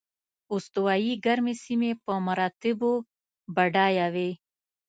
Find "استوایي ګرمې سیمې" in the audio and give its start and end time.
0.53-1.91